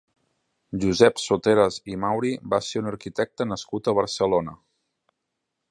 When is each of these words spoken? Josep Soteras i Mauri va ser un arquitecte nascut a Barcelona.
Josep 0.83 1.19
Soteras 1.23 1.77
i 1.95 1.97
Mauri 2.05 2.33
va 2.55 2.61
ser 2.69 2.81
un 2.85 2.91
arquitecte 2.93 3.49
nascut 3.53 3.91
a 3.93 3.99
Barcelona. 4.01 4.57